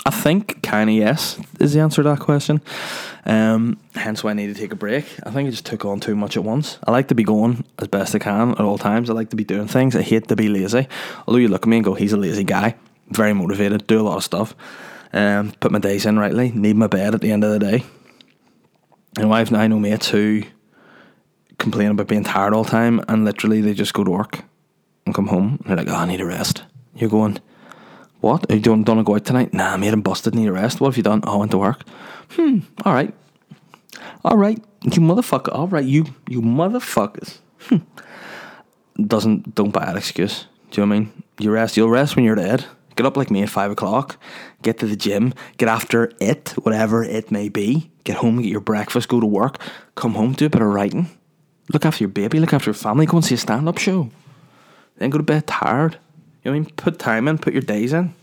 [0.07, 2.62] I think kind of yes is the answer to that question.
[3.27, 5.05] Um, hence why I need to take a break.
[5.23, 6.79] I think I just took on too much at once.
[6.87, 9.11] I like to be going as best I can at all times.
[9.11, 9.94] I like to be doing things.
[9.94, 10.88] I hate to be lazy.
[11.27, 12.75] Although you look at me and go, he's a lazy guy.
[13.11, 14.55] Very motivated, do a lot of stuff.
[15.12, 16.53] Um, put my days in rightly.
[16.53, 17.85] Need my bed at the end of the day.
[19.18, 20.44] And I've I know mates who
[21.61, 24.42] complain about being tired all the time, and literally they just go to work
[25.07, 25.59] and come home.
[25.61, 26.64] And they're like, "Oh, I need a rest."
[26.96, 27.38] You're going,
[28.20, 28.51] "What?
[28.51, 30.35] Are you don't don't go out tonight?" Nah, I'm busted.
[30.35, 30.81] Need a rest.
[30.81, 31.20] What have you done?
[31.25, 31.85] Oh, I went to work.
[32.31, 32.61] Hmm.
[32.85, 33.14] All right.
[34.25, 34.59] All right.
[34.83, 35.55] You motherfucker.
[35.55, 35.85] All right.
[35.85, 37.38] You you motherfuckers.
[37.68, 37.85] Hmm.
[39.07, 40.46] Doesn't don't buy that excuse.
[40.70, 41.23] Do you know what I mean?
[41.38, 41.77] You rest.
[41.77, 42.64] You'll rest when you're dead.
[42.96, 44.16] Get up like me at five o'clock.
[44.62, 45.33] Get to the gym.
[45.57, 47.90] Get after it, whatever it may be.
[48.05, 48.42] Get home.
[48.42, 49.09] Get your breakfast.
[49.09, 49.59] Go to work.
[49.94, 50.33] Come home.
[50.33, 51.09] Do a bit of writing.
[51.72, 52.40] Look after your baby.
[52.40, 53.06] Look after your family.
[53.06, 54.11] Go and see a stand-up show.
[54.96, 55.98] Then go to bed tired.
[56.42, 56.70] You know what I mean?
[56.76, 57.38] Put time in.
[57.38, 58.14] Put your days in.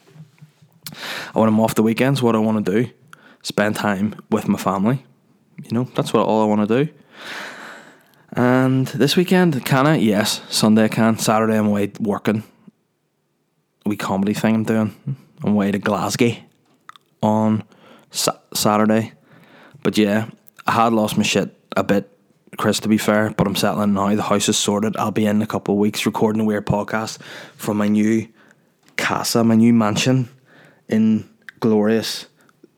[0.92, 2.90] And when I'm off the weekends, what I want to do,
[3.42, 5.06] spend time with my family.
[5.64, 6.92] You know, that's what all I want to do.
[8.34, 9.98] And this weekend, can I?
[9.98, 10.42] Yes.
[10.50, 11.18] Sunday I can.
[11.18, 12.44] Saturday I'm away working.
[13.86, 14.96] A wee comedy thing I'm doing.
[15.44, 16.34] I'm away to Glasgow
[17.24, 17.64] on
[18.12, 19.14] sa- Saturday.
[19.84, 20.30] But yeah,
[20.66, 22.17] I had lost my shit a bit,
[22.56, 24.16] Chris, to be fair, but I'm settling now.
[24.16, 24.96] The house is sorted.
[24.98, 27.20] I'll be in a couple of weeks recording a weird podcast
[27.56, 28.28] from my new
[28.96, 30.30] casa, my new mansion
[30.88, 31.30] in
[31.60, 32.28] glorious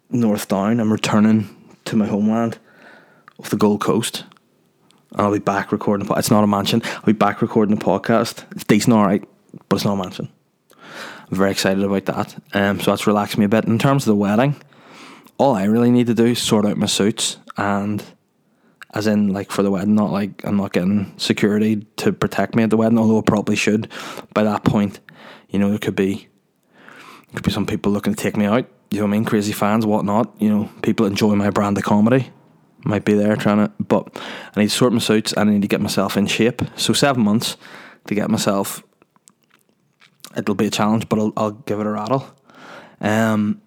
[0.09, 0.79] North Down.
[0.79, 1.55] I'm returning
[1.85, 2.57] to my homeland
[3.37, 4.23] of the Gold Coast.
[5.11, 6.07] And I'll be back recording.
[6.07, 6.81] po- It's not a mansion.
[6.83, 8.43] I'll be back recording the podcast.
[8.51, 9.23] It's decent, all right,
[9.69, 10.29] but it's not a mansion.
[11.31, 12.35] I'm very excited about that.
[12.53, 13.65] Um, so that's relaxed me a bit.
[13.65, 14.55] In terms of the wedding,
[15.37, 18.03] all I really need to do is sort out my suits and
[18.93, 22.63] as in like for the wedding, not like I'm not getting security to protect me
[22.63, 23.87] at the wedding, although I probably should.
[24.33, 24.99] By that point,
[25.49, 26.27] you know, there could be
[27.33, 28.67] could be some people looking to take me out.
[28.89, 29.25] You know what I mean?
[29.25, 30.33] Crazy fans, whatnot.
[30.39, 32.31] You know, people enjoy my brand of comedy.
[32.83, 34.07] Might be there trying to, but
[34.55, 36.61] I need to sort my suits and I need to get myself in shape.
[36.75, 37.57] So seven months
[38.07, 38.81] to get myself.
[40.35, 42.25] It'll be a challenge, but I'll, I'll give it a rattle.
[43.01, 43.61] Um,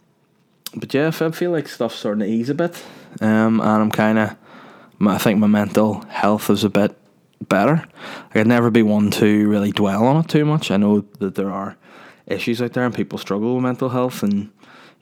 [0.75, 2.83] but yeah, I feel like stuff's starting to ease a bit,
[3.21, 4.37] um, and I'm kind of,
[5.09, 6.97] I think my mental health is a bit
[7.49, 7.85] better.
[8.35, 10.71] I'd never be one to really dwell on it too much.
[10.71, 11.77] I know that there are
[12.27, 14.51] issues out there and people struggle with mental health, and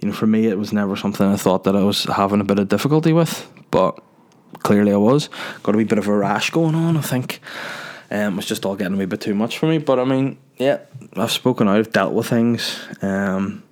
[0.00, 2.44] you know, for me, it was never something I thought that I was having a
[2.44, 4.00] bit of difficulty with, but
[4.60, 5.28] clearly I was.
[5.62, 7.40] Got a wee bit of a rash going on, I think.
[8.10, 9.78] Um, it was just all getting a wee bit too much for me.
[9.78, 10.80] But I mean, yeah,
[11.14, 12.80] I've spoken out, I've dealt with things.
[13.02, 13.62] Um,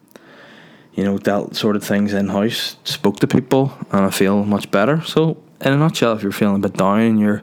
[0.94, 5.00] you know, dealt sorted things in house, spoke to people, and I feel much better.
[5.02, 7.42] So, in a nutshell, if you're feeling a bit down and you're,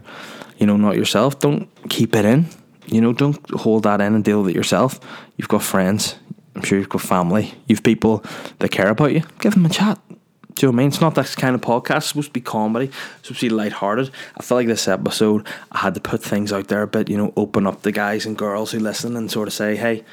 [0.57, 2.47] you know, not yourself, don't keep it in.
[2.87, 4.99] You know, don't hold that in and deal with it yourself.
[5.37, 6.15] You've got friends,
[6.55, 8.23] I'm sure you've got family, you've people
[8.59, 9.23] that care about you.
[9.39, 9.99] Give them a chat.
[10.55, 10.87] Do you know what I mean?
[10.87, 11.97] It's not this kind of podcast.
[11.97, 12.85] It's supposed to be comedy.
[12.85, 14.09] It's supposed to be lighthearted.
[14.37, 17.17] I feel like this episode, I had to put things out there a bit, you
[17.17, 20.05] know, open up the guys and girls who listen and sort of say, hey,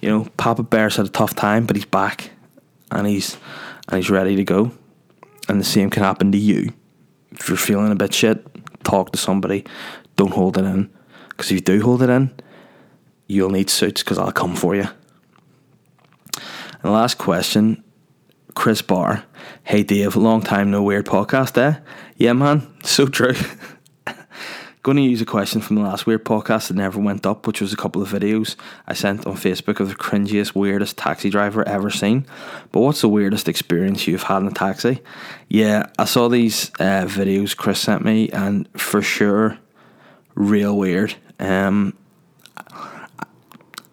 [0.00, 2.30] you know, Papa Bear's had a tough time, but he's back
[2.90, 3.36] and he's
[3.88, 4.72] and he's ready to go.
[5.48, 6.72] And the same can happen to you.
[7.32, 8.44] If you're feeling a bit shit,
[8.84, 9.64] talk to somebody.
[10.16, 10.90] Don't hold it in.
[11.28, 12.30] Because if you do hold it in,
[13.26, 14.86] you'll need suits because I'll come for you.
[16.82, 17.82] And last question
[18.54, 19.24] Chris Barr.
[19.64, 21.78] Hey Dave, long time no weird podcast, eh?
[22.16, 23.34] Yeah, man, so true.
[24.82, 27.60] Going to use a question from the last weird podcast that never went up, which
[27.60, 31.68] was a couple of videos I sent on Facebook of the cringiest, weirdest taxi driver
[31.68, 32.24] ever seen.
[32.72, 35.02] But what's the weirdest experience you've had in a taxi?
[35.48, 39.58] Yeah, I saw these uh, videos Chris sent me, and for sure,
[40.34, 41.14] real weird.
[41.38, 41.94] Um,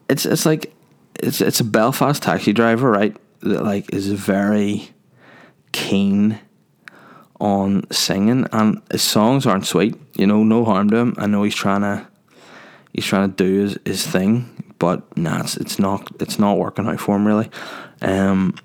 [0.07, 0.73] it's it's like
[1.15, 3.13] it's it's a Belfast taxi driver, right?
[3.41, 4.91] That like is very
[5.73, 6.39] keen
[7.39, 9.95] on singing, and his songs aren't sweet.
[10.15, 11.15] You know, no harm to him.
[11.17, 12.07] I know he's trying to
[12.93, 16.87] he's trying to do his, his thing, but nah, it's, it's not it's not working
[16.87, 17.49] out for him really.
[18.01, 18.55] Um,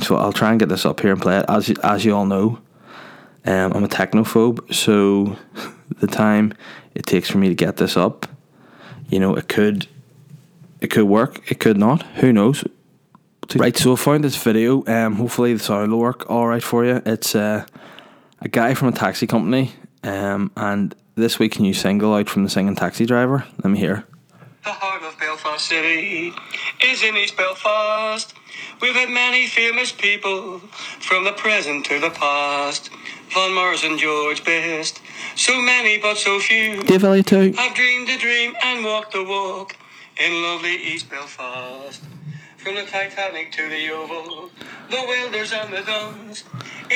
[0.00, 1.46] so I'll try and get this up here and play it.
[1.48, 2.58] As as you all know,
[3.44, 5.36] um, I'm a technophobe, so
[6.00, 6.54] the time
[6.94, 8.26] it takes for me to get this up,
[9.08, 9.86] you know, it could
[10.80, 12.02] it could work, it could not.
[12.16, 12.64] Who knows?
[13.54, 14.82] Right, so I found this video.
[14.86, 17.02] Um, hopefully the sound will work all right for you.
[17.04, 17.66] It's uh,
[18.42, 22.50] a guy from a taxi company, um, and this week's new single out from the
[22.50, 23.44] singing taxi driver.
[23.62, 24.04] Let me hear.
[24.64, 26.32] The heart of Belfast City
[26.84, 28.34] is in East Belfast.
[28.80, 30.58] We've had many famous people
[31.00, 32.90] from the present to the past.
[33.34, 35.00] Van Morrison and George Best.
[35.36, 36.82] So many, but so few.
[36.82, 37.54] Dave Elliott too.
[37.56, 39.76] I've dreamed a dream and walked the walk
[40.22, 42.02] in lovely East Belfast.
[42.62, 44.48] From the Titanic to the Oval,
[44.88, 46.44] the Wilders and the Duns.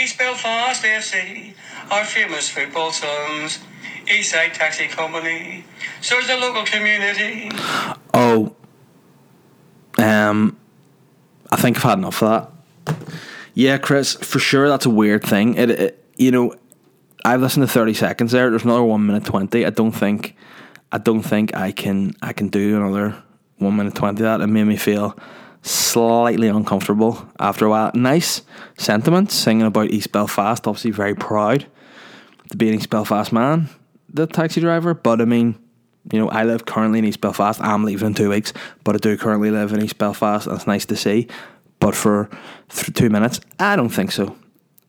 [0.00, 1.55] East Belfast FC
[1.90, 3.59] are famous football sons.
[4.07, 5.64] Eastside Taxi Company
[6.00, 7.50] serves the local community.
[8.14, 8.55] Oh,
[9.98, 10.57] um,
[11.50, 12.52] I think I've had enough of
[12.87, 12.96] that.
[13.55, 15.55] Yeah, Chris, for sure that's a weird thing.
[15.55, 16.55] It, it you know,
[17.24, 18.50] I've listened to thirty seconds there.
[18.50, 19.66] There's another one minute twenty.
[19.66, 20.37] I don't think,
[20.92, 22.14] I don't think I can.
[22.22, 23.20] I can do another
[23.59, 24.22] one minute twenty.
[24.22, 25.18] That it made me feel
[25.66, 27.90] slightly uncomfortable after a while.
[27.94, 28.42] Nice
[28.79, 30.66] sentiment singing about East Belfast.
[30.66, 31.66] Obviously, very proud
[32.50, 33.68] to be an East Belfast man,
[34.12, 34.94] the taxi driver.
[34.94, 35.59] But I mean,
[36.12, 37.61] you know, I live currently in East Belfast.
[37.61, 38.52] I'm leaving in two weeks,
[38.85, 40.46] but I do currently live in East Belfast.
[40.46, 41.26] And it's nice to see.
[41.81, 42.31] But for
[42.68, 44.37] th- two minutes, I don't think so.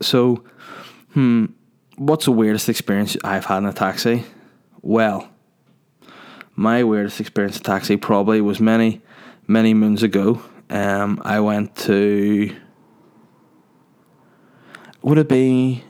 [0.02, 0.44] So,
[1.14, 1.46] hmm,
[1.98, 4.26] what's the weirdest experience I've had in a taxi?
[4.82, 5.30] Well,
[6.56, 9.02] my weirdest experience in a taxi probably was many,
[9.48, 10.42] many moons ago.
[10.70, 12.56] Um, I went to.
[15.02, 15.84] Would it be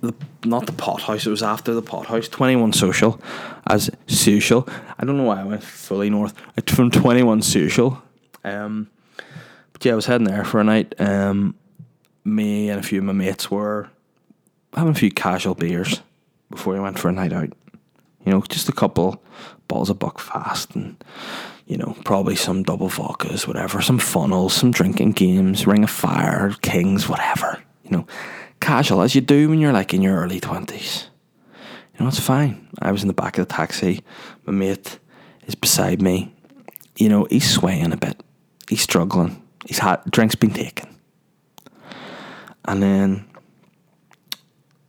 [0.00, 0.14] the
[0.44, 1.26] not the pot house?
[1.26, 2.28] It was after the pot house.
[2.28, 3.20] Twenty one social,
[3.66, 4.68] as social.
[4.98, 6.34] I don't know why I went fully north.
[6.56, 8.02] It's from twenty one social.
[8.44, 8.88] Um,
[9.72, 10.94] but yeah, I was heading there for a night.
[10.98, 11.56] Um,
[12.24, 13.88] me and a few of my mates were
[14.74, 16.02] having a few casual beers
[16.50, 17.52] before we went for a night out.
[18.24, 19.22] You know, just a couple
[19.68, 21.02] bottles of Buckfast and
[21.66, 26.54] you know, probably some double vodkas, whatever, some funnels, some drinking games, Ring of Fire,
[26.62, 27.62] Kings, whatever.
[27.82, 28.06] You know,
[28.60, 31.06] casual as you do when you're like in your early 20s.
[31.94, 32.68] You know, it's fine.
[32.80, 34.04] I was in the back of the taxi.
[34.44, 34.98] My mate
[35.46, 36.32] is beside me.
[36.96, 38.22] You know, he's swaying a bit.
[38.68, 39.42] He's struggling.
[39.66, 40.88] He's had drinks been taken.
[42.64, 43.24] And then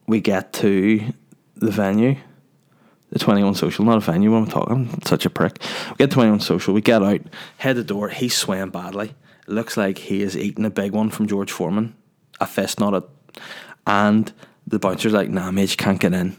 [0.07, 1.13] we get to
[1.55, 2.17] the venue
[3.09, 4.73] the 21 Social, not a venue, what I'm talking.
[4.73, 5.61] I'm such a prick.
[5.91, 7.21] We get 21 Social, we get out,
[7.57, 9.15] head the door, he's swaying badly.
[9.47, 11.95] It looks like he is eating a big one from George Foreman,
[12.39, 13.03] a fist, not a.
[13.85, 14.31] And
[14.65, 16.35] the bouncer's like, nah, mate, you can't get in.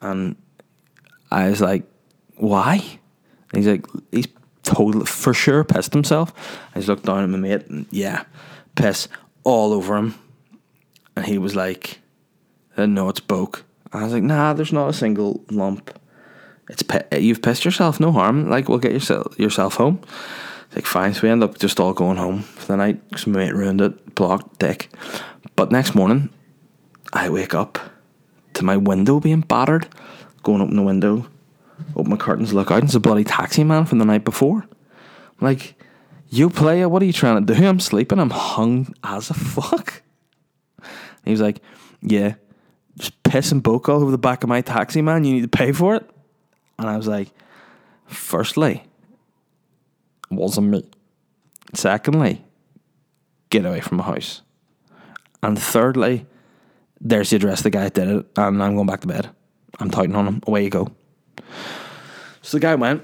[0.00, 0.36] And
[1.30, 1.84] I was like,
[2.36, 2.98] why?
[3.52, 4.28] And he's like, he's
[4.62, 6.32] totally, for sure pissed himself.
[6.74, 8.24] I just looked down at my mate, and yeah,
[8.74, 9.08] piss
[9.44, 10.14] all over him,
[11.16, 12.00] and he was like,
[12.76, 15.98] "No, it's Boke." I was like, "Nah, there's not a single lump.
[16.68, 16.82] It's
[17.20, 18.00] you've pissed yourself.
[18.00, 18.48] No harm.
[18.48, 20.00] Like, we'll get yourself yourself home."
[20.66, 21.12] It's like, fine.
[21.12, 24.14] So we end up just all going home for the night my mate ruined it,
[24.14, 24.88] blocked, dick.
[25.54, 26.30] But next morning,
[27.12, 27.78] I wake up
[28.54, 29.86] to my window being battered.
[30.42, 31.26] Go and open the window,
[31.94, 34.62] open my curtains, look out, and it's a bloody taxi man from the night before.
[34.62, 35.74] I'm like,
[36.30, 37.66] you player, what are you trying to do?
[37.66, 40.02] I'm sleeping, I'm hung as a fuck.
[40.78, 41.60] And he was like,
[42.00, 42.34] yeah,
[43.32, 45.24] just pissing boke all over the back of my taxi, man.
[45.24, 46.08] You need to pay for it.
[46.78, 47.28] And I was like,
[48.06, 48.84] firstly,
[50.30, 50.84] it wasn't me.
[51.74, 52.44] Secondly,
[53.50, 54.42] get away from my house.
[55.42, 56.26] And thirdly,
[57.00, 59.30] there's the address the guy did it, and I'm going back to bed.
[59.80, 60.42] I'm touting on him.
[60.46, 60.88] Away you go.
[62.42, 63.02] So the guy went,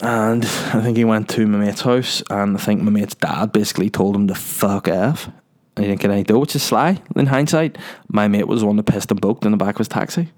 [0.00, 3.52] and I think he went to my mate's house, and I think my mate's dad
[3.52, 5.30] basically told him to fuck off.
[5.76, 7.00] Didn't get any dough, which is sly.
[7.16, 9.78] In hindsight, my mate was the one that pissed and boked in the back of
[9.78, 10.30] his taxi,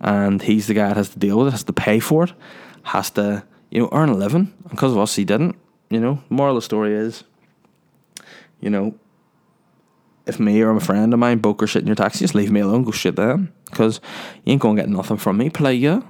[0.00, 2.32] and he's the guy that has to deal with it, has to pay for it,
[2.84, 4.52] has to you know earn a living.
[4.62, 5.56] And because of us, he didn't.
[5.90, 7.24] You know, moral of the story is,
[8.60, 8.94] you know,
[10.26, 12.50] if me or a friend of mine boke or shit in your taxi, just leave
[12.50, 13.52] me alone, go shit them.
[13.66, 14.00] Because
[14.44, 16.06] you ain't to get nothing from me, play you.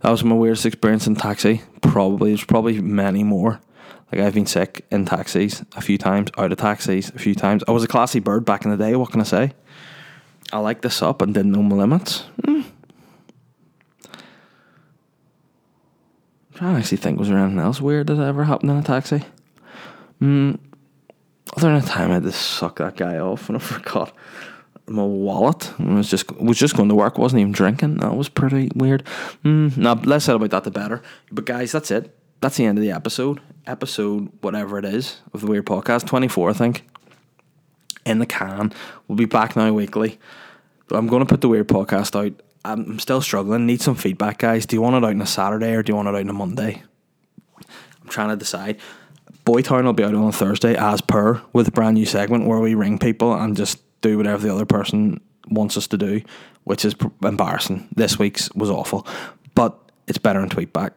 [0.00, 1.62] That was my weirdest experience in taxi.
[1.80, 3.60] Probably, there's probably many more.
[4.14, 7.64] Like, I've been sick in taxis a few times, out of taxis a few times.
[7.66, 9.52] I was a classy bird back in the day, what can I say?
[10.52, 12.20] I liked this up and didn't know my limits.
[12.44, 12.60] Hmm.
[16.46, 18.82] I'm trying to actually think, was there anything else weird that ever happened in a
[18.84, 19.24] taxi?
[20.20, 20.52] Hmm.
[21.56, 24.16] Other than the time I had to suck that guy off and I forgot
[24.86, 25.72] my wallet.
[25.80, 27.96] I was just was just going to work, wasn't even drinking.
[27.96, 29.02] That was pretty weird.
[29.44, 31.02] Mm, now less said about that the better.
[31.32, 32.16] But guys, that's it.
[32.40, 33.40] That's the end of the episode.
[33.66, 36.86] Episode whatever it is of the Weird Podcast, twenty four, I think.
[38.04, 38.72] In the can.
[39.08, 40.18] We'll be back now weekly.
[40.88, 42.38] But I'm going to put the Weird Podcast out.
[42.62, 43.66] I'm still struggling.
[43.66, 44.66] Need some feedback, guys.
[44.66, 46.28] Do you want it out on a Saturday or do you want it out on
[46.28, 46.82] a Monday?
[48.02, 48.78] I'm trying to decide.
[49.46, 52.60] Boytown will be out on a Thursday, as per, with a brand new segment where
[52.60, 56.22] we ring people and just do whatever the other person wants us to do,
[56.64, 57.88] which is embarrassing.
[57.94, 59.06] This week's was awful,
[59.54, 60.92] but it's better in Tweetback,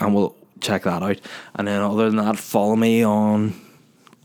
[0.00, 1.20] and we'll check that out.
[1.54, 3.54] And then other than that, follow me on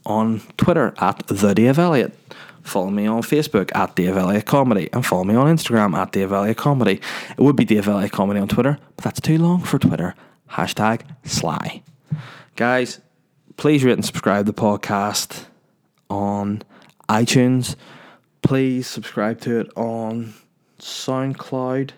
[0.05, 2.17] on Twitter at the Dave Elliott.
[2.61, 6.31] Follow me on Facebook at Dave Elliott Comedy and follow me on Instagram at Dave
[6.31, 7.01] Elliott Comedy.
[7.31, 10.15] It would be Dave Elliott Comedy on Twitter, but that's too long for Twitter.
[10.51, 11.83] Hashtag Sly.
[12.55, 13.01] Guys,
[13.57, 15.45] please rate and subscribe the podcast
[16.09, 16.63] on
[17.09, 17.75] iTunes.
[18.41, 20.33] Please subscribe to it on
[20.79, 21.91] SoundCloud.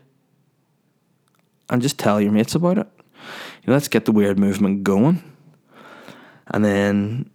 [1.69, 2.87] And just tell your mates about it.
[3.65, 5.23] You know, let's get the weird movement going.
[6.47, 7.31] And then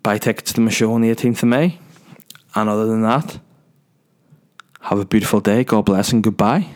[0.00, 1.80] buy tickets to my show on the 18th of May.
[2.54, 3.40] And other than that,
[4.82, 5.64] have a beautiful day.
[5.64, 6.68] God bless and goodbye.